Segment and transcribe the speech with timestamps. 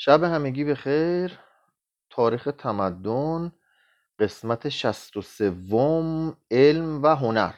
[0.00, 1.38] شب همگی به خیر
[2.10, 3.52] تاریخ تمدن
[4.18, 7.54] قسمت شست و سوم علم و هنر.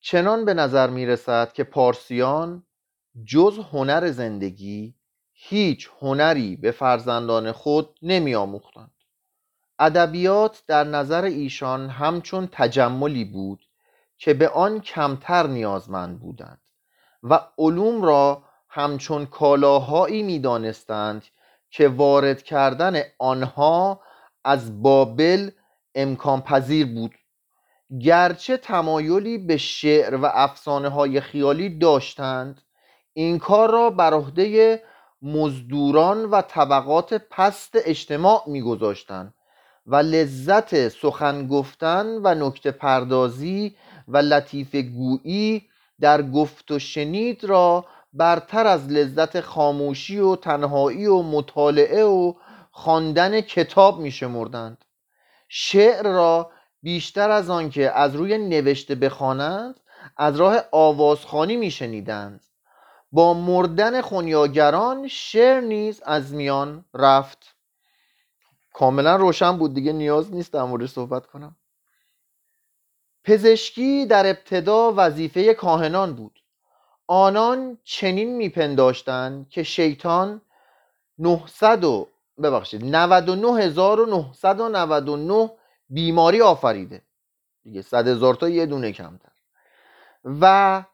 [0.00, 2.62] چنان به نظر می رسد که پارسیان
[3.24, 4.94] جز هنر زندگی
[5.32, 8.94] هیچ هنری به فرزندان خود نمی آموختند
[9.78, 13.66] ادبیات در نظر ایشان همچون تجملی بود
[14.18, 16.60] که به آن کمتر نیازمند بودند
[17.22, 21.24] و علوم را همچون کالاهایی می‌دانستند
[21.70, 24.00] که وارد کردن آنها
[24.44, 25.50] از بابل
[25.94, 27.14] امکان پذیر بود.
[28.00, 32.62] گرچه تمایلی به شعر و افسانه های خیالی داشتند
[33.12, 34.82] این کار را بر عهده
[35.22, 39.34] مزدوران و طبقات پست اجتماع میگذاشتند
[39.86, 43.76] و لذت سخن گفتن و نکته پردازی
[44.08, 45.68] و لطیف گویی
[46.00, 47.84] در گفت و شنید را
[48.16, 52.34] برتر از لذت خاموشی و تنهایی و مطالعه و
[52.70, 54.84] خواندن کتاب می شمردند
[55.48, 56.50] شعر را
[56.82, 59.80] بیشتر از آنکه از روی نوشته بخوانند
[60.16, 62.44] از راه آوازخوانی میشنیدند.
[63.12, 67.54] با مردن خونیاگران شعر نیز از میان رفت.
[68.72, 71.56] کاملا روشن بود دیگه نیاز نیست در مورد صحبت کنم.
[73.24, 76.40] پزشکی در ابتدا وظیفه کاهنان بود.
[77.06, 80.40] آنان چنین میپنداشتند که شیطان
[81.18, 82.08] 900 و
[82.42, 85.50] ببخشید 99999
[85.90, 87.02] بیماری آفریده.
[87.62, 89.32] دیگه صد هزار تا یه دونه کمتر.
[90.24, 90.84] و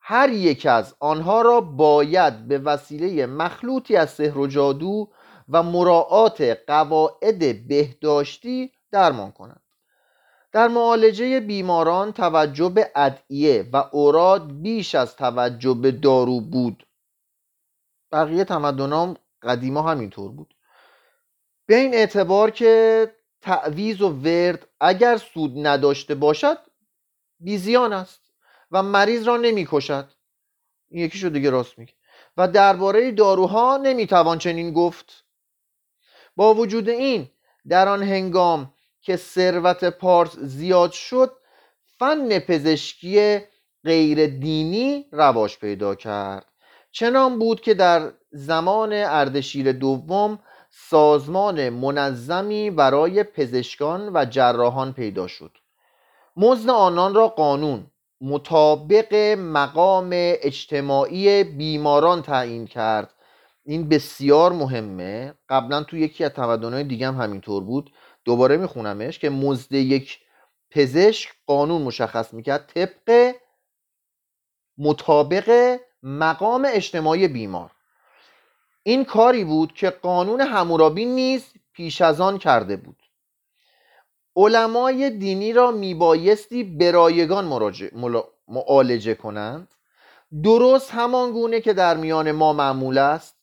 [0.00, 5.08] هر یک از آنها را باید به وسیله مخلوطی از سحر و جادو
[5.48, 9.65] و مراعات قواعد بهداشتی درمان کنند.
[10.56, 16.86] در معالجه بیماران توجه به ادعیه و اوراد بیش از توجه به دارو بود.
[18.12, 20.54] بقیه تمدنام قدیما همینطور بود.
[21.66, 26.58] به این اعتبار که تعویز و ورد اگر سود نداشته باشد
[27.40, 28.20] بیزیان است
[28.70, 30.10] و مریض را نمی‌کشد.
[30.88, 31.92] این یکی شو دیگه راست میگه.
[32.36, 35.24] و درباره داروها نمی‌توان چنین گفت.
[36.36, 37.30] با وجود این
[37.68, 38.72] در آن هنگام
[39.06, 41.32] که ثروت پارس زیاد شد
[41.98, 43.38] فن پزشکی
[43.84, 46.46] غیر دینی رواج پیدا کرد.
[46.92, 50.38] چنان بود که در زمان اردشیر دوم
[50.70, 55.50] سازمان منظمی برای پزشکان و جراحان پیدا شد.
[56.36, 57.86] مزد آنان را قانون
[58.20, 63.14] مطابق مقام اجتماعی بیماران تعیین کرد.
[63.64, 65.34] این بسیار مهمه.
[65.48, 67.90] قبلا تو یکی از تمدنهای دیگه هم همینطور بود.
[68.26, 70.20] دوباره میخونمش که مزد یک
[70.70, 73.34] پزشک قانون مشخص می‌کرد طبق
[74.78, 77.70] مطابق مقام اجتماعی بیمار.
[78.82, 83.02] این کاری بود که قانون همورابی نیز پیش از آن کرده بود.
[84.36, 87.44] علمای دینی را میبایستی برایگان
[88.48, 89.68] معالجه کنند.
[90.42, 93.36] درست همان گونه که در میان ما معمول است.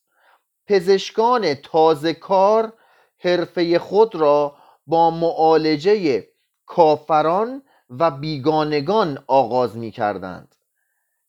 [0.66, 2.72] پزشکان تازه کار
[3.18, 4.56] حرفه خود را
[4.86, 6.28] با معالجه
[6.66, 10.54] کافران و بیگانگان آغاز می کردند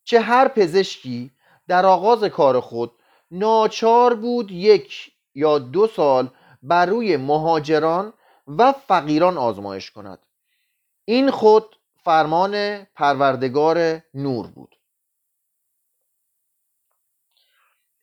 [0.03, 1.31] چه هر پزشکی
[1.67, 2.91] در آغاز کار خود
[3.31, 6.29] ناچار بود یک یا دو سال
[6.63, 8.13] بر روی مهاجران
[8.47, 10.19] و فقیران آزمایش کند.
[11.05, 14.75] این خود فرمان پروردگار نور بود.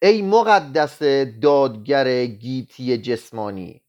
[0.03, 1.03] ای مقدس
[1.43, 3.83] دادگر گیتی جسمانی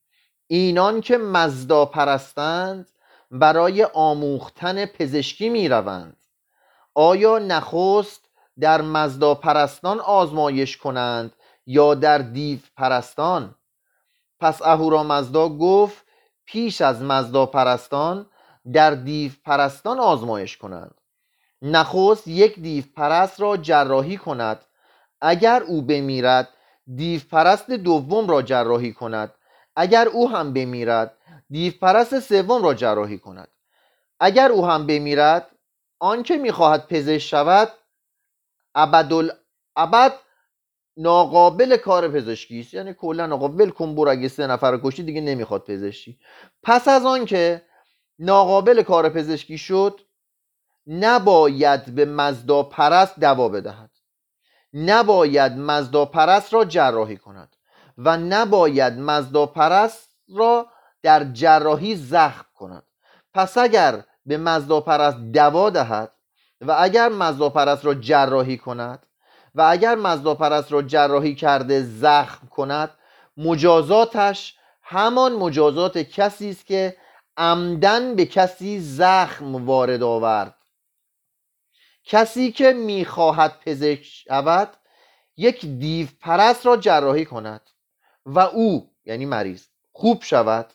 [0.54, 2.90] اینان که مزدا پرستند
[3.32, 6.18] برای آموختن پزشکی می روند
[6.96, 11.34] آیا نخست در مزدا پرستان آزمایش کنند
[11.66, 13.56] یا در دیو پرستان
[14.40, 16.06] پس اهورا مزدا گفت
[16.46, 18.26] پیش از مزدا پرستان
[18.74, 21.02] در دیو پرستان آزمایش کنند.
[21.62, 24.66] نخست یک دیو پرست را جراحی کند.
[25.22, 26.50] اگر او بمیرد
[26.96, 29.34] دیو پرست دوم را جراحی کند.
[29.76, 31.18] اگر او هم بمیرد
[31.50, 33.48] دیو پرست سوم را جراحی کند.
[34.20, 35.48] اگر او هم بمیرد
[36.00, 37.72] آنکه می‌خواهد پزشک شود
[39.76, 40.14] ابد
[40.98, 42.74] ناقابل کار پزشکی است.
[42.74, 46.20] یعنی کلا آقا ول کن برو اگه سه نفر کشتی دیگه نمی‌خواد پزشکی.
[46.64, 47.62] پس از آنکه
[48.20, 50.00] ناقابل کار پزشکی شد
[50.88, 53.92] نباید به مزدا پرست دوا بدهد.
[54.74, 57.56] نباید مزدا پرست را جراحی کند.
[57.98, 60.68] و نباید مزدا پرست را
[61.02, 62.84] در جراحی زخم کند.
[63.34, 66.12] پس اگر به مزدا پرست دوا دهد
[66.62, 69.06] و اگر مزدا پرست را جراحی کند
[69.56, 72.90] و اگر مزدا پرست را جراحی کرده زخم کند
[73.38, 76.98] مجازاتش همان مجازات کسی است که
[77.38, 80.56] عمدن به کسی زخم وارد آورد.
[82.04, 84.78] کسی که می‌خواهد پزشک شود
[85.38, 87.62] یک دیو پرست را جراحی کند.
[88.26, 90.74] و او یعنی مریض خوب شود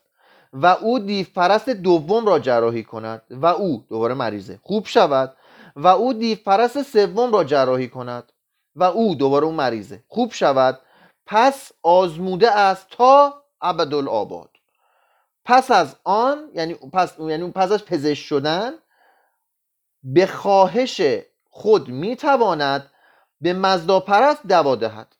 [0.53, 4.61] و او دیو پرست دوم را جراحی کند و او دوباره مریضه.
[4.62, 5.37] خوب شود
[5.77, 8.33] و او دیو پرست سوم را جراحی کند
[8.77, 10.05] و او دوباره اون مریضه.
[10.09, 10.81] خوب شود.
[11.27, 14.51] پس آزموده است تا ابدالآباد.
[15.44, 18.73] پس از آن یعنی پس یعنی پس از پزشک شدن
[20.03, 21.01] به خواهش
[21.51, 22.91] خود می‌تواند
[23.41, 25.17] به مزداپرست دوا دهد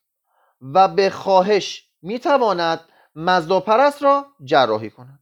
[0.63, 2.81] و به خواهش می‌تواند
[3.15, 5.19] مزداپرست را جراحی کند.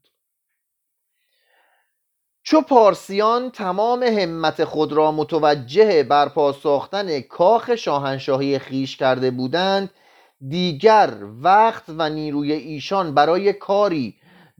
[2.49, 9.91] چو پارسیان تمام همت خود را متوجه برپا ساختن کاخ شاهنشاهی خیش کرده بودند
[10.49, 14.17] دیگر وقت و نیروی ایشان برای کاری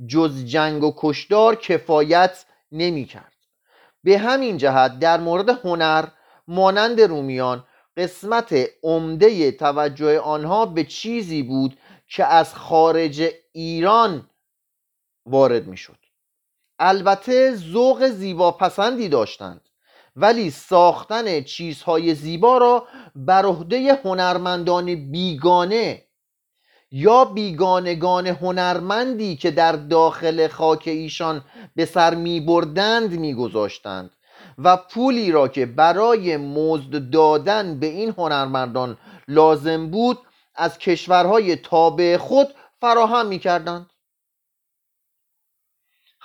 [0.09, 3.33] جز جنگ و کشدار کفایت نمی کرد
[4.05, 6.05] به همین جهت در مورد هنر
[6.49, 7.65] مانند رومیان
[7.97, 14.31] قسمت عمده توجه آنها به چیزی بود که از خارج ایران
[15.27, 15.99] وارد می شد
[16.79, 19.61] البته ذوق زیبا پسندی داشتند
[20.17, 26.03] ولی ساختن چیزهای زیبا را بر عهده هنرمندان بیگانه
[26.91, 31.45] یا بیگانگان هنرمندی که در داخل خاک ایشان
[31.77, 34.11] به سر می گذاشتند
[34.59, 38.99] و پولی را که برای مزد دادن به این هنرمندان
[39.29, 40.19] لازم بود
[40.57, 43.91] از کشورهای تابع خود فراهم می کردند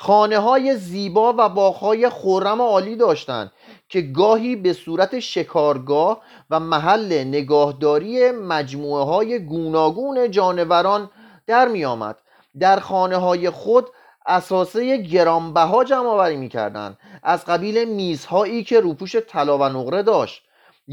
[0.01, 3.51] خانه های زیبا و باغهای خورم عالی داشتند
[3.89, 11.09] که گاهی به صورت شکارگاه و محل نگاهداری مجموعه های گوناگون جانوران
[11.47, 12.17] در می آمد.
[12.59, 13.89] در خانه های خود
[14.25, 16.97] اساسه گرانبها جمع آوری می‌کردند.
[17.23, 20.43] از قبیل میزهایی که روپوش طلا و نقره داشت.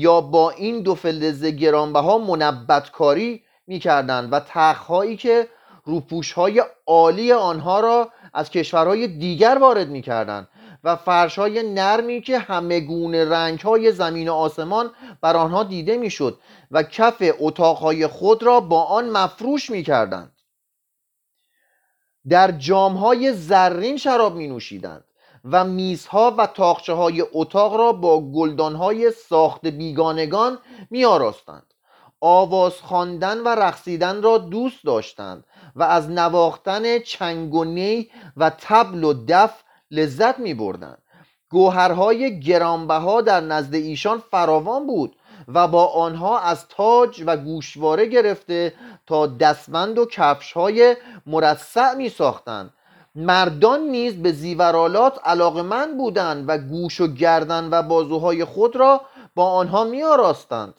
[0.00, 5.48] یا با این دو فلز گرانبها منبت کاری می‌کردند و تخهایی که
[5.84, 10.48] روپوش های عالی آنها را از کشورهای دیگر وارد می‌کردند
[10.84, 14.90] و فرش های نرمی که همه گونه رنگ های زمین و آسمان
[15.20, 16.40] بر آنها دیده می‌شد
[16.70, 20.32] و کف اتاقهای خود را با آن مفروش می‌کردند.
[22.28, 25.07] در جامهای زرین شراب می نوشیدند
[25.44, 30.58] و میزها و تاخچه های اتاق را با گلدانهای ساخت بیگانگان
[30.90, 31.74] می آراستند
[32.20, 35.44] آواز خواندن و رقصیدن را دوست داشتند
[35.76, 41.02] و از نواختن چنگ و نی و تبل و دف لذت می بردند
[41.50, 45.16] گوهرهای گرانبها در نزد ایشان فراوان بود
[45.48, 48.74] و با آنها از تاج و گوشواره گرفته
[49.06, 50.96] تا دستمند و کفش های
[51.26, 52.70] مرصع می ساختند
[53.14, 59.00] مردان نیز به زیورالات علاقمند بودند و گوش و گردن و بازوهای خود را
[59.34, 60.74] با آنها می آراستند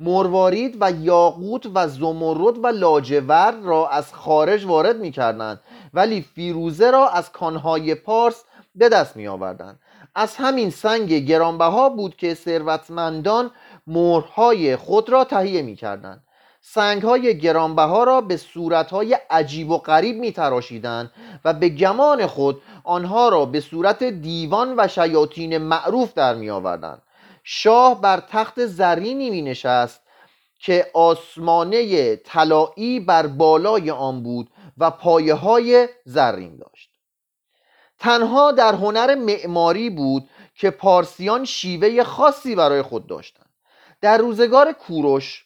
[0.00, 5.60] مروارید و یاقوت و زمرد و لاجورد را از خارج وارد می کردند
[5.94, 8.44] ولی فیروزه را از کانهای پارس
[8.74, 9.80] به دست می آوردند
[10.14, 13.50] از همین سنگ گرانبها بود که ثروتمندان
[13.86, 15.76] مهرهای خود را تهیه می
[16.62, 21.10] کردند سنگ های گرانبها را به صورت های عجیب و غریب می تراشیدند
[21.44, 27.02] و به گمان خود آنها را به صورت دیوان و شیاطین معروف در می آوردند
[27.44, 30.00] شاه بر تخت زرینی می نشست
[30.58, 36.90] که آسمانه طلایی بر بالای آن بود و پایه های زرین داشت.
[37.98, 43.50] تنها در هنر معماری بود که پارسیان شیوه خاصی برای خود داشتند.
[44.00, 45.44] در روزگار کوروش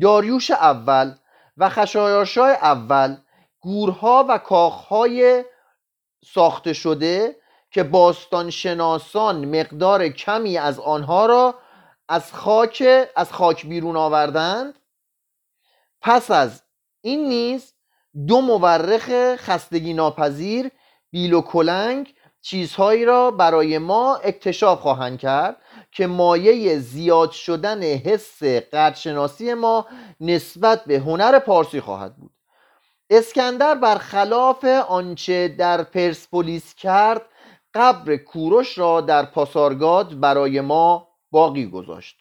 [0.00, 1.14] داریوش اول
[1.56, 3.16] و خشایارشاه اول
[3.60, 5.44] گورها و کاخهای
[6.24, 7.36] ساخته شده
[7.70, 11.54] که باستان شناسان مقدار کمی از آنها را
[12.08, 12.84] از خاک
[13.16, 14.78] از خاک بیرون آوردند.
[16.00, 16.62] پس از
[17.00, 17.74] این نیز
[18.26, 20.70] دو مورخ خستگی ناپذیر
[21.10, 25.56] بیل و کلنگ چیزهایی را برای ما اکتشاف خواهند کرد.
[25.92, 29.86] که مایه زیاد شدن حس قدرشناسی ما
[30.20, 32.30] نسبت به هنر پارسی خواهد بود.
[33.10, 37.22] اسکندر برخلاف آنچه در پرسپولیس کرد
[37.74, 42.16] قبر کوروش را در پاسارگاد برای ما باقی گذاشت.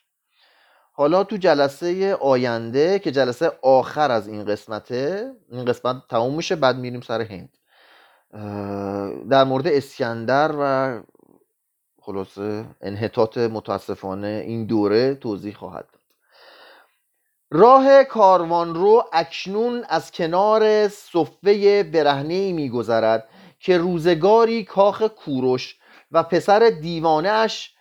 [0.93, 6.77] حالا تو جلسه آینده که جلسه آخر از این قسمته این قسمت تموم میشه بعد
[6.77, 7.49] میریم سر هند.
[9.29, 10.93] در مورد اسکندر و
[12.07, 16.01] خلاصه انحطاط متاسفانه این دوره توضیح خواهد داد.
[17.51, 25.75] راه کاروان رو اکنون از کنار صفه برهنه میگذرد که روزگاری کاخ کوروش
[26.11, 27.75] و پسر دیوانه اش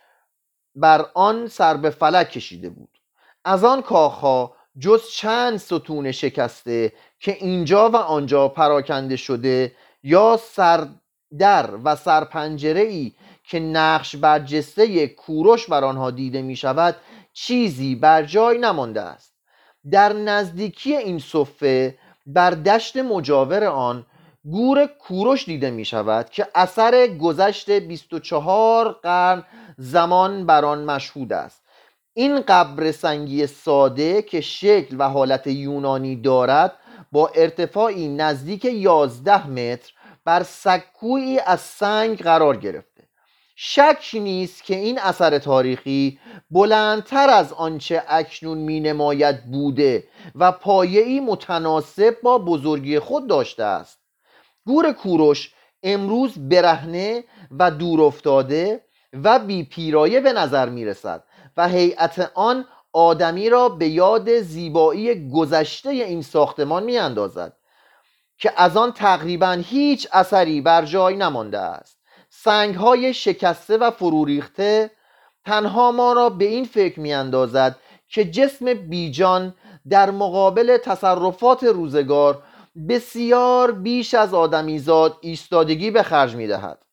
[0.75, 2.99] بر آن سر به فلک کشیده بود.
[3.45, 11.69] از آن کاخها جز چند ستون شکسته که اینجا و آنجا پراکنده شده یا سردر
[11.83, 13.13] و سرپنجره ای
[13.49, 16.95] که نقش برجسته کوروش بر آنها دیده می شود
[17.33, 19.33] چیزی بر جای نمانده است.
[19.91, 24.05] در نزدیکی این صفه بر دشت مجاور آن
[24.51, 29.43] گور کوروش دیده می شود که اثر گذشت 24 قرن
[29.77, 31.63] زمان بر آن مشهود است.
[32.13, 36.73] این قبر سنگی ساده که شکل و حالت یونانی دارد
[37.11, 39.93] با ارتفاعی نزدیک 11 متر
[40.25, 42.86] بر سکویی از سنگ قرار گرفته
[43.59, 46.19] شک نیست که این اثر تاریخی
[46.51, 53.99] بلندتر از آنچه اکنون می نماید بوده و پایه‌ای متناسب با بزرگی خود داشته است.
[54.65, 57.23] گور کوروش امروز برهنه
[57.59, 58.83] و دور افتاده
[59.23, 61.23] و بی پیرایه به نظر می رسد
[61.57, 67.57] و هیئت آن آدمی را به یاد زیبایی گذشته این ساختمان می اندازد
[68.37, 71.96] که از آن تقریبا هیچ اثری بر جای نمانده است.
[72.43, 74.91] سنگ های شکسته و فروریخته
[75.45, 77.75] تنها ما را به این فکر می اندازد
[78.09, 79.55] که جسم بیجان
[79.89, 82.43] در مقابل تصرفات روزگار
[82.89, 86.85] بسیار بیش از آدمیزاد ایستادگی به خرج می دهد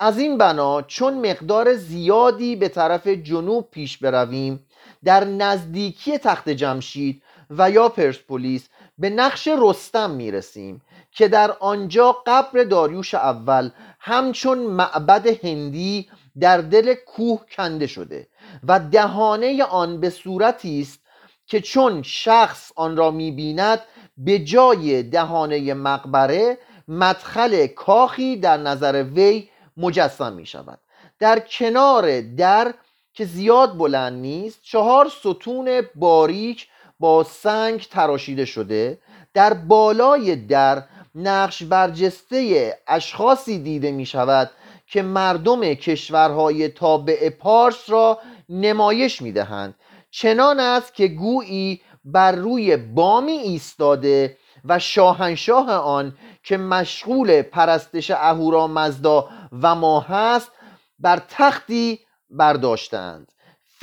[0.00, 4.66] از این بنا چون مقدار زیادی به طرف جنوب پیش برویم
[5.04, 10.82] در نزدیکی تخت جمشید و یا پرسپولیس به نقش رستم می‌رسیم
[11.12, 13.70] که در آنجا قبر داریوش اول
[14.06, 16.08] همچون معبد هندی
[16.40, 18.28] در دل کوه کنده شده
[18.68, 21.00] و دهانه آن به صورتی است
[21.46, 23.80] که چون شخص آن را می‌بیند
[24.16, 26.58] به جای دهانه مقبره
[26.88, 30.78] مدخل کاخی در نظر وی مجسم می شود
[31.18, 32.74] در کنار در
[33.14, 36.68] که زیاد بلند نیست چهار ستون باریک
[37.00, 38.98] با سنگ تراشیده شده
[39.34, 40.82] در بالای در
[41.14, 44.50] نقش برجسته اشخاصی دیده می شود
[44.86, 48.18] که مردم کشورهای تابع پارس را
[48.48, 49.74] نمایش می دهند
[50.10, 59.28] چنان است که گویی بر روی بامی ایستاده و شاهنشاه آن که مشغول پرستش اهورامزدا
[59.62, 60.50] و ما هست
[60.98, 63.33] بر تختی برداشتند.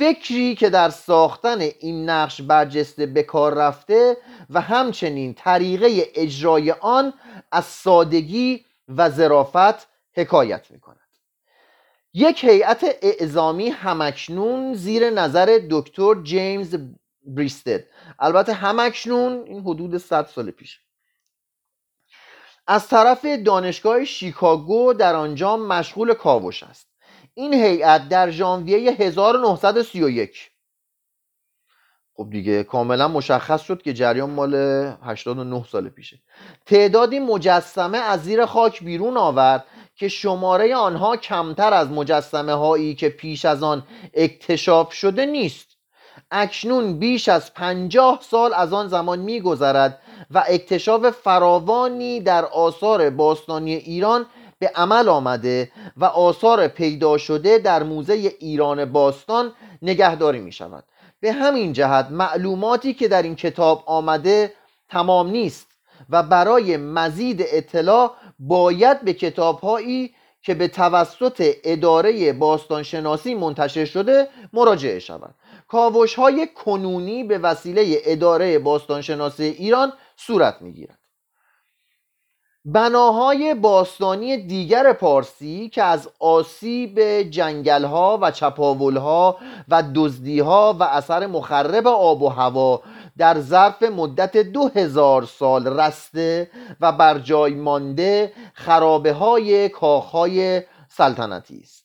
[0.02, 4.16] فکری که در ساختن این نقش برجسته به کار رفته
[4.50, 7.12] و همچنین طریقه اجرای آن
[7.52, 11.08] از سادگی و ظرافت حکایت می کند
[12.14, 16.76] یک هیئت اعزامی همکنون زیر نظر دکتر جیمز
[17.22, 17.84] بریستد.
[18.18, 20.80] البته همکنون این حدود 100 سال پیش.
[22.66, 26.91] از طرف دانشگاه شیکاگو در آنجا مشغول کاوش است.
[27.34, 30.50] این هیئت در ژانویه 1931
[32.14, 34.54] خب دیگه کاملا مشخص شد که جریان مال
[35.02, 36.18] 89 سال پیشه.
[36.66, 39.64] تعدادی مجسمه از زیر خاک بیرون آورد
[39.96, 43.82] که شماره آنها کمتر از مجسمه هایی که پیش از آن
[44.14, 45.66] اکتشاف شده نیست.
[46.30, 49.98] اکنون بیش از پنجاه سال از آن زمان میگذرد
[50.30, 54.26] و اکتشاف فراوانی در آثار باستانی ایران
[54.62, 59.52] به عمل آمده و آثار پیدا شده در موزه ایران باستان
[59.82, 60.84] نگهداری می شود
[61.20, 64.52] به همین جهت معلوماتی که در این کتاب آمده
[64.88, 65.66] تمام نیست
[66.10, 74.98] و برای مزید اطلاع باید به کتابهایی که به توسط اداره باستانشناسی منتشر شده مراجعه
[74.98, 75.34] شود.
[75.68, 81.01] کاوش های کنونی به وسیله اداره باستانشناسی ایران صورت می‌گیرد.
[82.64, 89.36] بناهای باستانی دیگر پارسی که از آسیب جنگلها و چپاولها
[89.68, 92.82] و دزدیها و اثر مخرب آب و هوا
[93.18, 96.50] در ظرف مدت دو هزار سال رسته
[96.80, 101.82] و بر جای مانده خرابه های کاخهای سلطنتی است.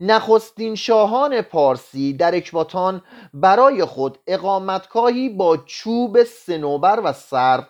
[0.00, 3.02] نخستین شاهان پارسی در اکباتان
[3.34, 7.68] برای خود اقامتگاهی با چوب سنوبر و سرب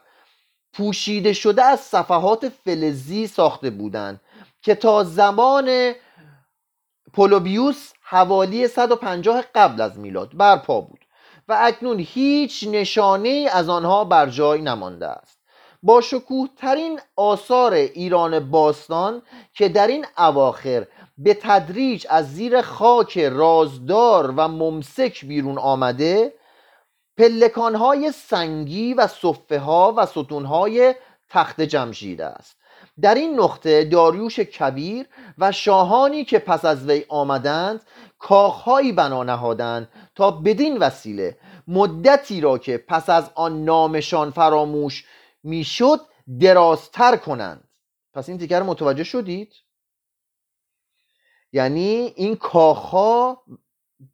[0.76, 4.20] پوشیده شده از صفحات فلزی ساخته بودند
[4.62, 5.92] که تا زمان
[7.12, 10.98] پولوبیوس حوالی 150 قبل از میلاد برپا بود
[11.48, 15.38] و اکنون هیچ نشانه از آنها بر جای نمانده است.
[15.82, 19.22] با شکوه ترین آثار ایران باستان
[19.54, 20.86] که در این اواخر
[21.18, 26.32] به تدریج از زیر خاک رازدار و ممسک بیرون آمده
[27.18, 30.94] پلکانهای سنگی و صفه ها و ستونهای
[31.30, 32.56] تخت جمشید است.
[33.00, 35.06] در این نقطه داریوش کبیر
[35.38, 37.82] و شاهانی که پس از وی آمدند
[38.18, 45.04] کاخهایی بنا نهادند تا بدین وسیله مدتی را که پس از آن نامشان فراموش
[45.42, 46.00] می‌شد
[46.40, 47.68] درازتر کنند.
[48.14, 49.52] پس این دیگر متوجه شدید؟
[51.52, 53.42] یعنی این کاخها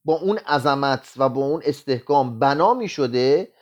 [0.04, 3.52] با اون عظمت و با اون استحکام بنا می شده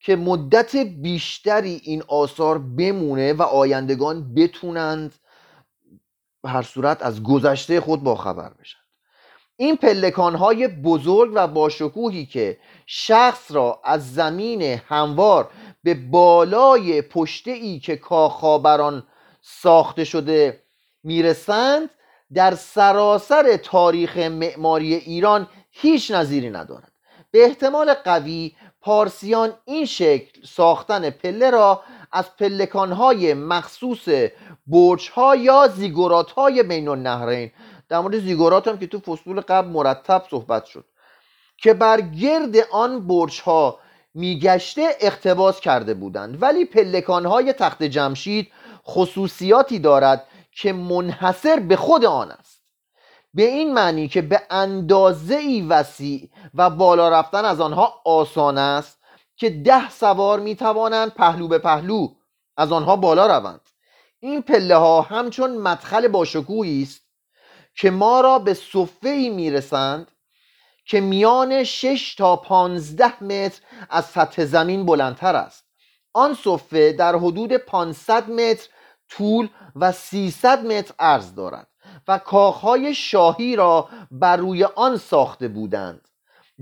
[0.00, 5.14] که مدت بیشتری این آثار بمونه و آیندگان بتونند
[6.44, 8.78] هر صورت از گذشته خود باخبر بشن.
[9.56, 15.50] این پلکان های بزرگ و باشکوهی که شخص را از زمین هموار
[15.82, 19.06] به بالای پشته ای که کاخابران
[19.42, 20.62] ساخته شده
[21.04, 21.90] می‌رسند
[22.34, 25.48] در سراسر تاریخ معماری ایران
[25.80, 26.92] هیچ نظیری ندارد.
[27.30, 31.82] به احتمال قوی پارسیان این شکل ساختن پله را
[32.12, 34.08] از پلکانهای مخصوص
[34.66, 37.50] برجها یا زیگورات های بین النهرین
[37.88, 40.84] در مورد زیگورات هم که تو فصول قبل مرتب صحبت شد
[41.56, 43.78] که بر گرد آن برج ها
[44.14, 46.42] میگشته اقتباس کرده بودند.
[46.42, 48.52] ولی پلکانهای تخت جمشید
[48.86, 52.57] خصوصیاتی دارد که منحصر به خود آن است.
[53.38, 58.98] به این معنی که به اندازه ای وسیع و بالا رفتن از آنها آسان است
[59.36, 62.08] که ده سوار می توانند پهلو به پهلو
[62.56, 63.60] از آنها بالا روند.
[64.20, 67.00] این پله ها همچون مدخل باشکوهی است
[67.74, 70.10] که ما را به صفه ای می‌رسند
[70.86, 75.64] که میان 6 تا 15 متر از سطح زمین بلندتر است.
[76.12, 78.68] آن صفه در حدود 500 متر
[79.10, 81.68] طول و 300 متر عرض دارد.
[82.08, 86.08] و کاخهای شاهی را بر روی آن ساخته بودند.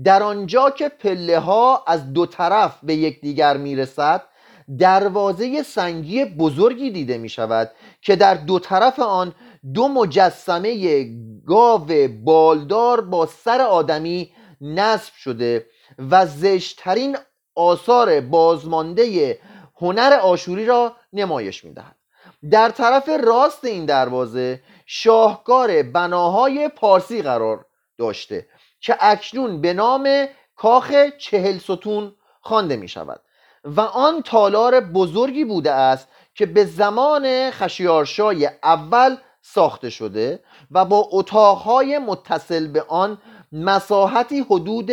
[0.03, 4.23] در آنجا که پله ها از دو طرف به یکدیگر می‌رسد
[4.79, 9.35] دروازه سنگی بزرگی دیده می شود که در دو طرف آن
[9.73, 11.03] دو مجسمه
[11.45, 11.87] گاو
[12.23, 14.31] بالدار با سر آدمی
[14.61, 15.65] نصب شده
[16.11, 17.17] و زشترین
[17.55, 19.39] آثار بازمانده
[19.81, 21.95] هنر آشوری را نمایش می‌دهد.
[22.51, 27.65] در طرف راست این دروازه شاهکار بناهای پارسی قرار
[27.97, 28.47] داشته
[28.81, 33.21] که اکنون به نام کاخ چهل ستون خوانده می شود
[33.63, 41.07] و آن تالار بزرگی بوده است که به زمان خشیارشای اول ساخته شده و با
[41.11, 43.21] اتاقهای متصل به آن
[43.51, 44.91] مساحتی حدود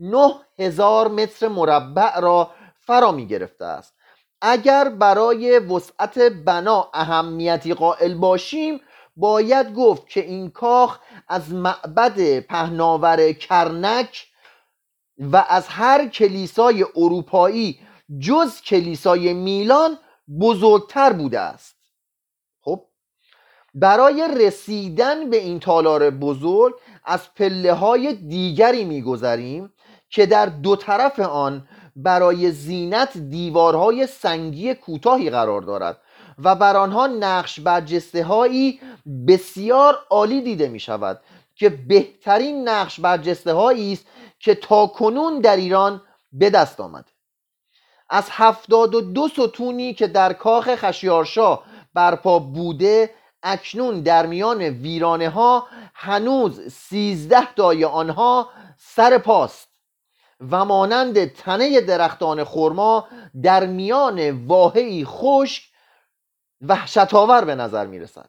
[0.00, 2.50] 9000 متر مربع را
[2.80, 3.94] فرا می گرفته است.
[4.42, 8.80] اگر برای وسعت بنا اهمیتی قائل باشیم
[9.20, 14.26] باید گفت که این کاخ از معبد پهناور کرنک
[15.18, 17.80] و از هر کلیسای اروپایی
[18.20, 19.98] جز کلیسای میلان
[20.40, 21.76] بزرگتر بوده است.
[22.60, 22.84] خب
[23.74, 29.72] برای رسیدن به این تالار بزرگ از پله های دیگری میگذریم
[30.10, 36.00] که در دو طرف آن برای زینت دیوارهای سنگی کوتاهی قرار دارد
[36.44, 38.80] و بر آنها نقش برجسته هایی
[39.28, 41.20] بسیار عالی دیده می شود
[41.54, 44.06] که بهترین نقش برجسته هایی است
[44.38, 47.10] که تا کنون در ایران به دست آمده.
[48.10, 51.58] از هفتاد و دو ستونی که در کاخ خشیارشا
[51.94, 58.48] برپا بوده اکنون در میان ویرانه ها هنوز سیزده تای آنها
[58.78, 59.68] سر پاست
[60.50, 63.08] و مانند تنه درختان خرما
[63.42, 65.69] در میان واهی خشک
[66.60, 68.28] وحشتآور به نظر می رسد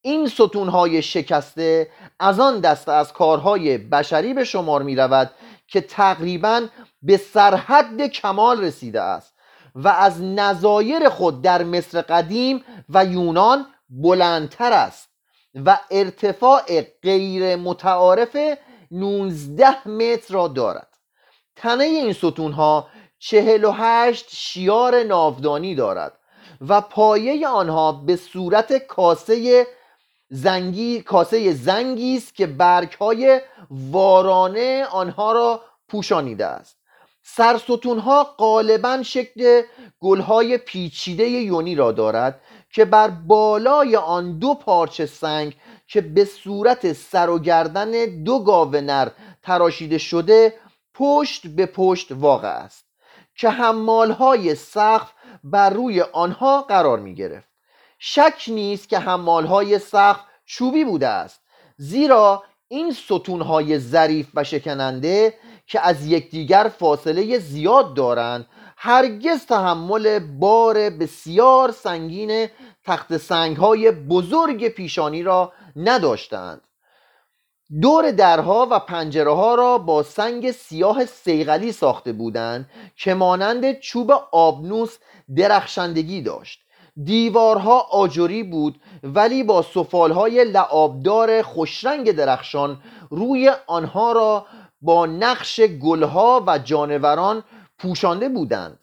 [0.00, 5.30] این ستونهای شکسته از آن دسته از کارهای بشری به شمار می رود
[5.68, 6.66] که تقریبا
[7.02, 9.34] به سرحد کمال رسیده است
[9.74, 15.08] و از نظایر خود در مصر قدیم و یونان بلندتر است
[15.54, 18.36] و ارتفاع غیر متعارف
[18.90, 20.96] 19 متر را دارد.
[21.56, 26.15] تنه این ستون ها 48 شیار ناودانی دارد.
[26.68, 29.66] و پایه آنها به صورت کاسه
[30.28, 33.40] زنگی کاسه زنگی است که برگ های
[33.70, 36.76] وارانه آنها را پوشانیده است.
[37.22, 39.62] سرستون ها غالبا شکل
[40.00, 42.40] گل های پیچیده یونی را دارد
[42.70, 45.56] که بر بالای آن دو پارچه سنگ
[45.88, 47.90] که به صورت سر و گردن
[48.24, 49.08] دو گاو نر
[49.42, 50.54] تراشیده شده
[50.94, 52.84] پشت به پشت واقع است
[53.34, 55.12] که حمال های سقف
[55.50, 57.48] بر روی آنها قرار می گرفت.
[57.98, 61.40] شک نیست که حمال های سقف چوبی بوده است.
[61.76, 65.34] زیرا این ستون های ظریف و شکننده
[65.66, 72.48] که از یکدیگر فاصله زیاد دارند هرگز تحمل بار بسیار سنگین
[72.84, 76.60] تخت سنگ های بزرگ پیشانی را نداشتند.
[77.82, 84.10] دور درها و پنجره ها را با سنگ سیاه سیغلی ساخته بودند که مانند چوب
[84.32, 84.96] آبنوس
[85.36, 86.60] درخشندگی داشت.
[87.04, 94.46] دیوارها آجری بود ولی با سفالهای لعابدار خوشرنگ درخشان روی آنها را
[94.80, 97.44] با نقش گلها و جانوران
[97.78, 98.78] پوشانده بودند.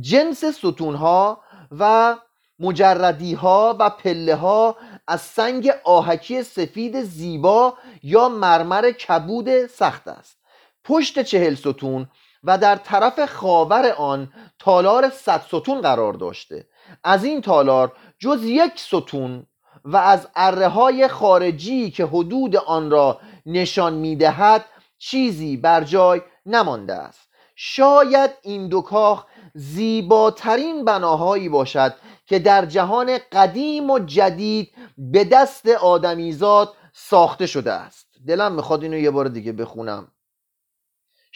[0.00, 1.40] جنس ستونها
[1.78, 2.16] و
[2.58, 4.76] مجردی ها و پله ها
[5.08, 10.38] از سنگ آهکی سفید زیبا یا مرمر کبود سخت است.
[10.84, 12.08] پشت چهل ستون
[12.44, 16.66] و در طرف خاور آن تالار صد ستون قرار داشته.
[17.04, 19.46] از این تالار جز یک ستون
[19.84, 24.64] و از اره های خارجی که حدود آن را نشان می‌دهد
[24.98, 27.28] چیزی بر جای نمانده است.
[27.56, 31.94] شاید این دو کاخ زیباترین بناهایی باشد
[32.26, 38.06] که در جهان قدیم و جدید به دست آدمیزاد ساخته شده است.
[38.26, 40.08] دلم می‌خواد اینو یه بار دیگه بخونم.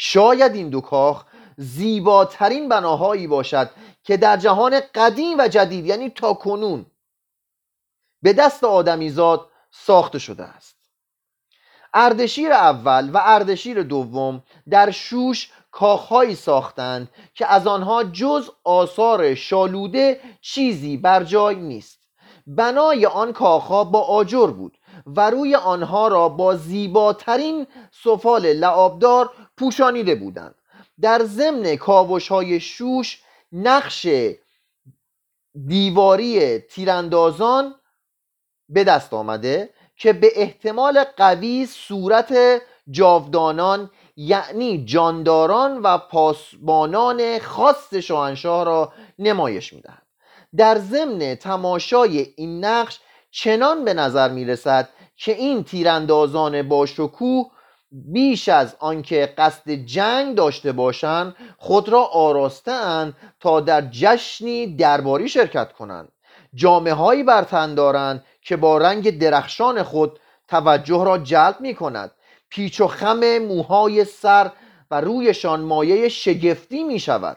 [0.00, 1.24] شاید این دو کاخ
[1.56, 3.70] زیباترین بناهایی باشد
[4.04, 6.86] که در جهان قدیم و جدید یعنی تا کنون
[8.22, 10.76] به دست آدمیزاد ساخته شده است.
[11.94, 20.20] اردشیر اول و اردشیر دوم در شوش کاخهایی ساختند که از آنها جز آثار شالوده
[20.40, 21.98] چیزی بر جای نیست.
[22.46, 24.77] بنای آن کاخها با آجر بود.
[25.06, 27.66] و روی آنها را با زیباترین
[28.04, 30.54] سفال لعابدار پوشانیده بودند.
[31.00, 34.06] در ضمن کاوش های شوش نقش
[35.66, 37.74] دیواری تیراندازان
[38.68, 42.34] به دست آمده که به احتمال قوی صورت
[42.90, 50.02] جاودانان یعنی جانداران و پاسبانان خاص شاهنشاه را نمایش می‌دهد.
[50.56, 57.50] در ضمن تماشای این نقش چنان به نظر می رسد که این تیراندازان با شکوه
[57.92, 65.72] بیش از آنکه قصد جنگ داشته باشند خود را آراسته تا در جشنی درباری شرکت
[65.72, 66.12] کنند.
[66.54, 72.10] جامعه هایی بر تن دارند که با رنگ درخشان خود توجه را جلب می کند
[72.48, 74.52] پیچ و خم موهای سر
[74.90, 77.36] و رویشان مایه شگفتی می شود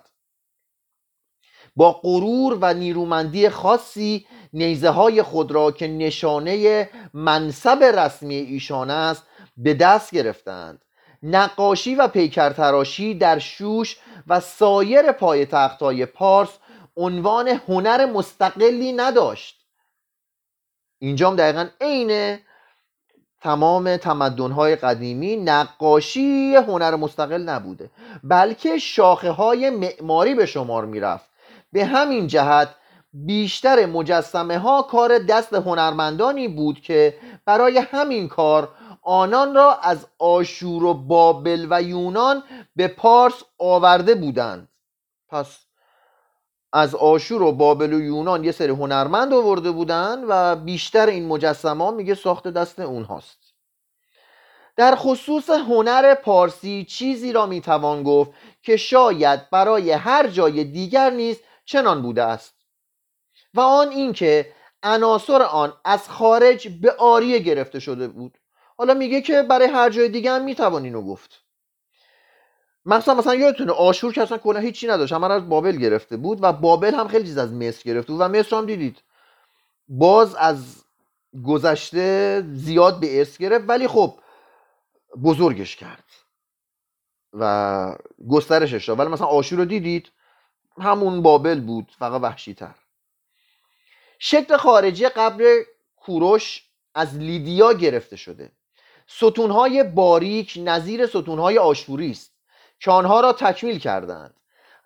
[1.75, 9.23] با غرور و نیرومندی خاصی نیزه های خود را که نشانه منصب رسمی ایشان است
[9.57, 10.81] به دست گرفتند.
[11.23, 15.47] نقاشی و پیکرتراشی در شوش و سایر پای
[15.81, 16.57] های پارس
[16.97, 19.61] عنوان هنر مستقلی نداشت.
[20.99, 22.39] اینجام دقیقا عین
[23.41, 27.89] تمام تمدنهای قدیمی نقاشی هنر مستقل نبوده
[28.23, 31.29] بلکه شاخه های معماری به شمار می‌رفت.
[31.71, 32.75] به همین جهت
[33.13, 38.69] بیشتر مجسمه ها کار دست هنرمندانی بود که برای همین کار
[39.01, 42.43] آنان را از آشور و بابل و یونان
[42.75, 44.67] به پارس آورده بودند.
[45.29, 45.59] پس
[46.73, 51.91] از آشور و بابل و یونان یه سری هنرمند آورده بودند و بیشتر این مجسمه
[51.91, 53.53] میگه ساخت دست اونهاست.
[54.75, 58.31] در خصوص هنر پارسی چیزی را می‌توان گفت
[58.63, 62.60] که شاید برای هر جای دیگر نیز چنان بوده است.
[63.53, 68.37] و آن اینکه عناصر آن از خارج به آریه گرفته شده بود.
[68.77, 71.43] حالا میگه که برای هر جای دیگه هم می‌توان اینو گفت.
[72.85, 76.53] مثلا مثلا یادتونه آشور که اصلا کلا هیچی نداشت همه از بابل گرفته بود و
[76.53, 79.03] بابل هم خیلی چیز از مصر گرفته بود و مصر هم دیدید.
[79.87, 80.83] باز از
[81.45, 84.19] گذشته زیاد به ارث گرفت ولی خب
[85.23, 86.03] بزرگش کرد
[87.33, 87.95] و
[88.29, 88.99] گسترشش داد.
[88.99, 90.11] ولی مثلا آشور رو دیدید
[90.77, 92.75] همون بابل بود فقط وحشی تر
[94.23, 95.43] شکل خارجی قبر
[95.95, 96.63] کوروش
[96.95, 98.51] از لیدیا گرفته شده.
[99.07, 102.31] ستونهای باریک نظیر ستونهای آشوری است
[102.79, 104.33] که آنها را تکمیل کردند.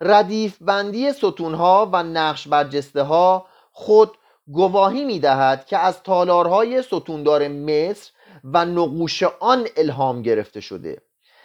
[0.00, 4.18] ردیف بندی ستونها و نقش برجسته ها خود
[4.48, 8.10] گواهی می دهد که از تالارهای ستوندار مصر
[8.44, 11.02] و نقوش آن الهام گرفته شده.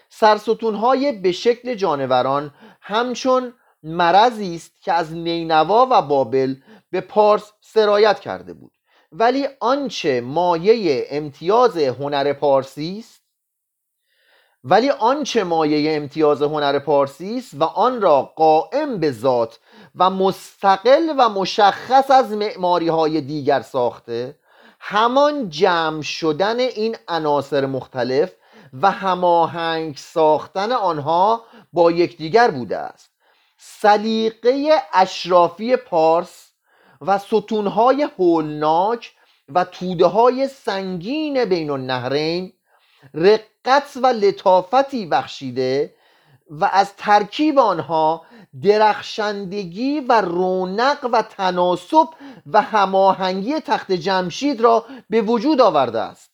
[0.10, 6.56] سرستونهای به شکل جانوران همچون مرضی است که از نینوا و بابل
[6.92, 8.72] به پارس سرایت کرده بود.
[9.12, 13.22] ولی آنچه مایه امتیاز هنر پارسی است؟
[14.64, 19.60] ولی آنچه مایه امتیاز هنر پارسی است و آن را قائم به ذات
[19.96, 24.40] و مستقل و مشخص از معماری های دیگر ساخته
[24.80, 28.34] همان جمع شدن این عناصر مختلف
[28.82, 33.12] و هماهنگ ساختن آنها با یکدیگر بوده است.
[33.58, 36.51] سلیقه اشرافی پارس
[37.02, 39.16] و ستونهای هولناک
[39.50, 42.54] و توده های سنگین بین النهرین
[43.14, 45.96] رقت و لطافتی بخشیده
[46.50, 48.26] و از ترکیب آنها
[48.64, 52.08] درخشندگی و رونق و تناسب
[52.46, 56.32] و هماهنگی تخت جمشید را به وجود آورده است.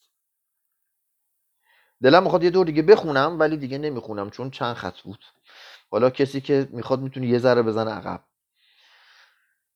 [2.03, 5.25] دلم می‌خواد یه دور دیگه بخونم ولی دیگه نمی‌خونم چون چند خط بود.
[5.91, 8.26] حالا کسی که می‌خواد می‌تونه یه ذره بزنه عقب.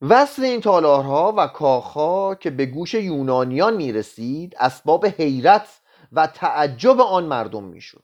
[0.01, 5.67] وصل این تالارها و کاخها که به گوش یونانیان می‌رسید اسباب حیرت
[6.11, 8.03] و تعجب آن مردم می‌شد.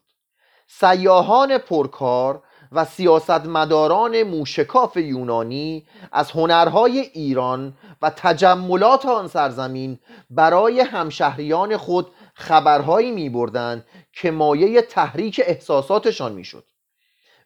[0.66, 9.98] سیاهان پرکار و سیاستمداران موشکاف یونانی از هنرهای ایران و تجملات آن سرزمین
[10.30, 16.64] برای همشهریان خود خبرهایی می بردن که مایه تحریک احساساتشان می‌شد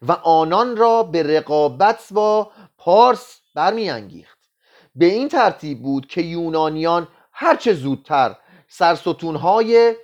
[0.03, 4.42] و آنان را به رقابت با پارس برمیانگیخت.
[4.95, 8.37] به این ترتیب بود که یونانیان هرچه زودتر
[8.69, 9.95] سرستونهای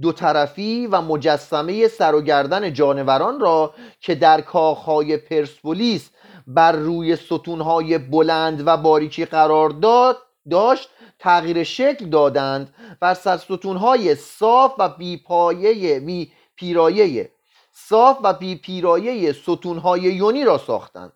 [0.00, 6.10] دو طرفی و مجسمه سر و گردن جانوران را که در کاخهای پرسپولیس
[6.46, 10.18] بر روی ستونهای بلند و باریکی قرار داد
[10.50, 17.30] داشت تغییر شکل دادند و سرستونهای صاف و بیپایه بی پیرایه
[17.72, 21.12] صاف و بی پیرایه ستونهای یونی را ساختند.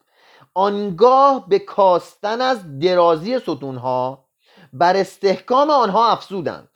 [0.61, 4.29] آنگاه به کاستن از درازی ستونها
[4.73, 6.69] بر استحکام آنها افزودند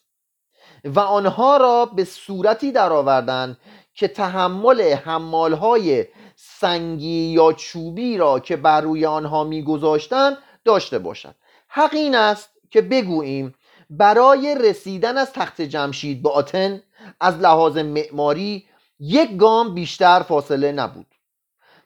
[0.84, 3.58] و آنها را به صورتی درآوردند
[3.94, 11.34] که تحمل حمالهای سنگی یا چوبی را که بر روی آنها میگذاشتند داشته باشد.
[11.68, 13.54] حق این است که بگوییم
[13.90, 16.82] برای رسیدن از تخت جمشید به آتن
[17.20, 18.66] از لحاظ معماری
[19.00, 21.13] یک گام بیشتر فاصله نبود.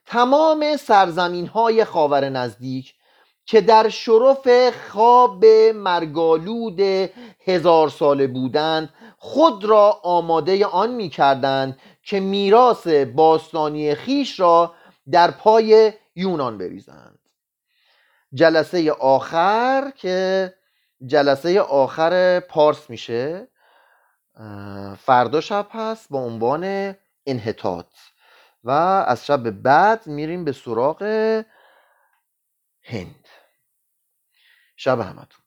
[0.08, 2.94] تمام سرزمین های خاور نزدیک
[3.46, 4.48] که در شرف
[4.90, 5.44] خواب
[5.74, 6.80] مرگالود
[7.46, 14.74] هزار ساله بودند خود را آماده آن می کردند که میراث باستانی خیش را
[15.10, 17.18] در پای یونان بریزند.
[18.34, 20.54] جلسه آخر که
[21.06, 23.48] جلسه آخر پارس میشه
[24.98, 26.94] فردا شب هست با عنوان
[27.26, 27.86] انحطاط.
[28.68, 31.02] و از شب بعد میریم به سراغ
[32.82, 33.28] هند.
[34.76, 35.44] شب همتون.